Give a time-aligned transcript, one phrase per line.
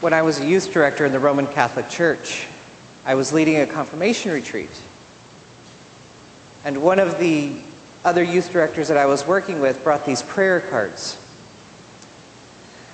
[0.00, 2.46] When I was a youth director in the Roman Catholic Church,
[3.04, 4.70] I was leading a confirmation retreat.
[6.64, 7.60] And one of the
[8.04, 11.18] other youth directors that I was working with brought these prayer cards.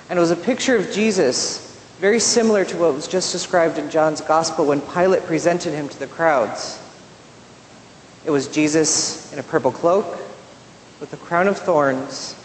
[0.09, 3.89] And it was a picture of Jesus, very similar to what was just described in
[3.89, 6.81] John's Gospel when Pilate presented him to the crowds.
[8.25, 10.19] It was Jesus in a purple cloak
[10.99, 12.35] with a crown of thorns,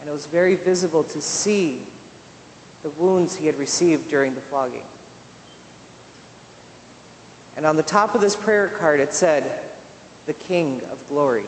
[0.00, 1.86] and it was very visible to see
[2.82, 4.86] the wounds he had received during the flogging.
[7.56, 9.70] And on the top of this prayer card it said,
[10.26, 11.46] The King of Glory.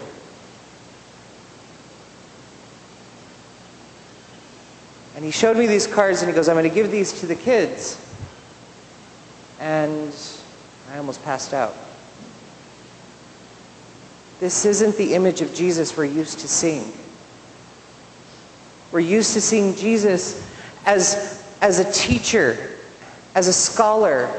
[5.14, 7.26] And he showed me these cards and he goes, I'm going to give these to
[7.26, 8.04] the kids.
[9.60, 10.14] And
[10.90, 11.76] I almost passed out.
[14.40, 16.90] This isn't the image of Jesus we're used to seeing.
[18.90, 20.49] We're used to seeing Jesus
[20.84, 22.76] as, as a teacher,
[23.34, 24.30] as a scholar,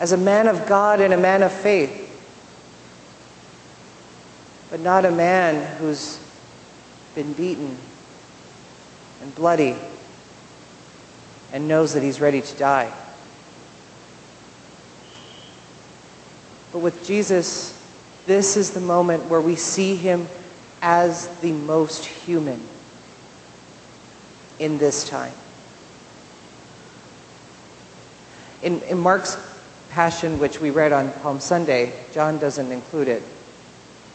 [0.00, 2.04] as a man of God and a man of faith,
[4.70, 6.20] but not a man who's
[7.14, 7.76] been beaten
[9.22, 9.76] and bloody
[11.52, 12.92] and knows that he's ready to die.
[16.72, 17.74] But with Jesus,
[18.26, 20.28] this is the moment where we see him
[20.82, 22.60] as the most human
[24.58, 25.32] in this time.
[28.62, 29.36] In, in Mark's
[29.90, 33.22] Passion, which we read on Palm Sunday, John doesn't include it.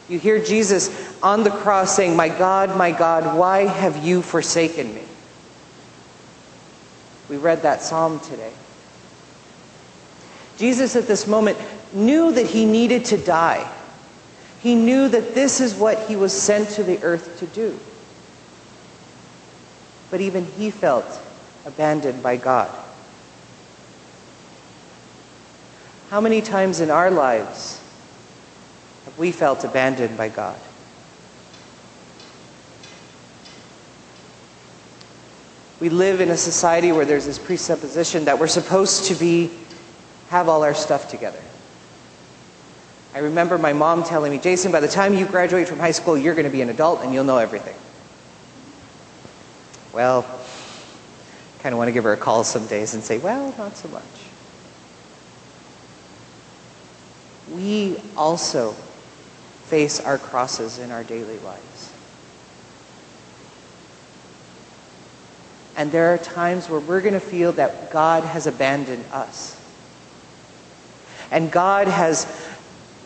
[0.09, 0.91] You hear Jesus
[1.23, 5.03] on the cross saying, My God, my God, why have you forsaken me?
[7.29, 8.51] We read that psalm today.
[10.57, 11.57] Jesus at this moment
[11.93, 13.69] knew that he needed to die.
[14.61, 17.79] He knew that this is what he was sent to the earth to do.
[20.13, 21.19] But even he felt
[21.65, 22.69] abandoned by God.
[26.11, 27.81] How many times in our lives
[29.05, 30.59] have we felt abandoned by God?
[35.79, 39.49] We live in a society where there's this presupposition that we're supposed to be
[40.29, 41.41] have all our stuff together.
[43.15, 46.15] I remember my mom telling me, Jason, by the time you graduate from high school,
[46.15, 47.73] you're going to be an adult and you'll know everything.
[49.93, 50.23] Well,
[51.59, 53.87] kind of want to give her a call some days and say, well, not so
[53.89, 54.03] much.
[57.51, 58.71] We also
[59.65, 61.93] face our crosses in our daily lives.
[65.75, 69.59] And there are times where we're going to feel that God has abandoned us.
[71.31, 72.27] And God has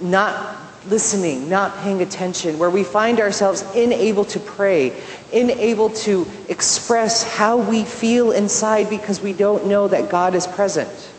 [0.02, 4.94] not listening, not paying attention, where we find ourselves unable to pray,
[5.34, 11.10] unable to express how we feel inside because we don't know that God is present.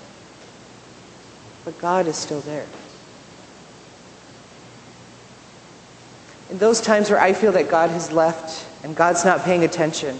[1.64, 2.66] But God is still there.
[6.50, 10.18] In those times where I feel that God has left and God's not paying attention,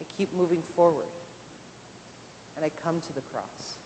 [0.00, 1.08] I keep moving forward
[2.54, 3.78] and I come to the cross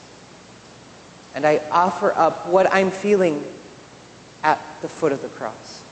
[1.35, 3.45] and I offer up what I'm feeling
[4.43, 5.83] at the foot of the cross.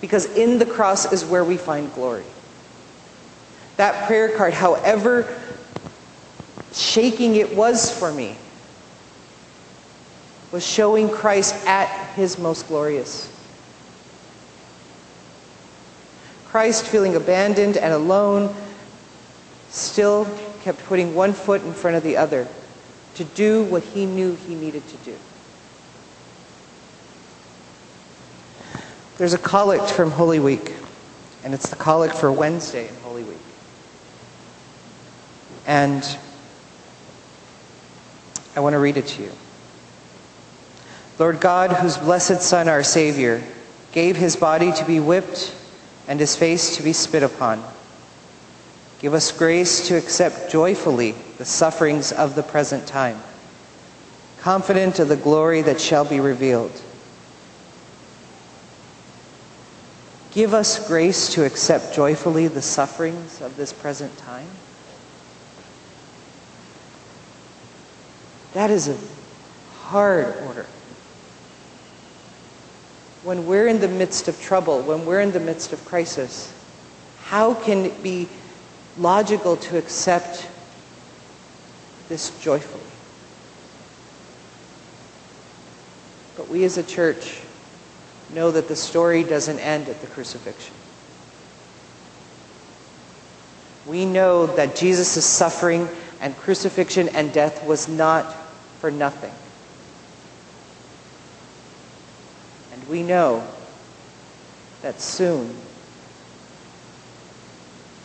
[0.00, 2.24] Because in the cross is where we find glory.
[3.76, 5.40] That prayer card, however
[6.72, 8.36] shaking it was for me,
[10.52, 13.32] was showing Christ at his most glorious.
[16.46, 18.54] Christ, feeling abandoned and alone,
[19.70, 20.26] still
[20.62, 22.46] kept putting one foot in front of the other
[23.16, 25.16] to do what he knew he needed to do.
[29.18, 30.74] There's a collect from Holy Week,
[31.42, 33.38] and it's the collect for Wednesday in Holy Week.
[35.66, 36.04] And
[38.54, 39.32] I want to read it to you.
[41.18, 43.42] Lord God, whose blessed Son, our Savior,
[43.92, 45.54] gave his body to be whipped
[46.06, 47.64] and his face to be spit upon,
[49.00, 53.20] give us grace to accept joyfully the sufferings of the present time,
[54.40, 56.82] confident of the glory that shall be revealed.
[60.32, 64.48] Give us grace to accept joyfully the sufferings of this present time.
[68.52, 68.96] That is a
[69.80, 70.66] hard order.
[73.22, 76.52] When we're in the midst of trouble, when we're in the midst of crisis,
[77.24, 78.28] how can it be
[78.98, 80.48] logical to accept
[82.08, 82.82] this joyfully.
[86.36, 87.40] But we as a church
[88.32, 90.74] know that the story doesn't end at the crucifixion.
[93.86, 95.88] We know that Jesus' suffering
[96.20, 98.32] and crucifixion and death was not
[98.80, 99.32] for nothing.
[102.72, 103.46] And we know
[104.82, 105.54] that soon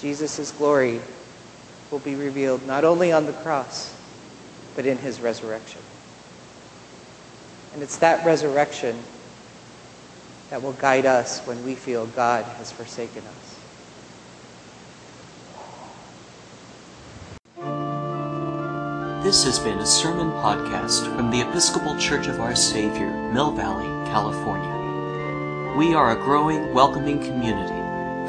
[0.01, 0.99] Jesus' glory
[1.91, 3.95] will be revealed not only on the cross,
[4.75, 5.81] but in his resurrection.
[7.73, 8.97] And it's that resurrection
[10.49, 13.51] that will guide us when we feel God has forsaken us.
[19.23, 23.85] This has been a sermon podcast from the Episcopal Church of Our Savior, Mill Valley,
[24.09, 25.77] California.
[25.77, 27.80] We are a growing, welcoming community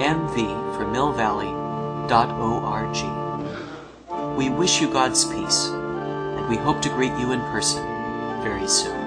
[0.00, 0.46] M V
[0.76, 1.50] for Mill Valley
[2.08, 3.04] dot O R G.
[4.36, 7.82] We wish you God's peace, and we hope to greet you in person
[8.42, 8.97] very soon.